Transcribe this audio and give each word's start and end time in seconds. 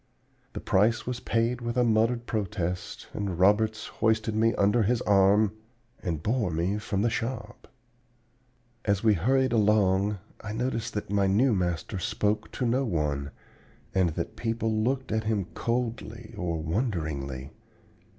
"The 0.53 0.59
price 0.59 1.05
was 1.05 1.19
paid 1.19 1.61
with 1.61 1.77
a 1.77 1.83
muttered 1.83 2.25
protest 2.25 3.07
and 3.13 3.37
Roberts 3.37 3.85
hoisted 3.85 4.35
me 4.35 4.55
under 4.55 4.81
his 4.81 5.03
arm 5.03 5.51
and 6.01 6.23
bore 6.23 6.49
me 6.49 6.79
from 6.79 7.03
the 7.03 7.09
shop. 7.11 7.67
"As 8.83 9.03
we 9.03 9.13
hurried 9.13 9.53
along, 9.53 10.17
I 10.43 10.53
noticed 10.53 10.95
that 10.95 11.11
my 11.11 11.27
new 11.27 11.53
master 11.53 11.99
spoke 11.99 12.51
to 12.53 12.65
no 12.65 12.83
one, 12.83 13.29
and 13.93 14.09
that 14.15 14.35
people 14.35 14.75
looked 14.75 15.11
at 15.11 15.25
him 15.25 15.45
coldly 15.53 16.33
or 16.35 16.57
wonderingly. 16.59 17.51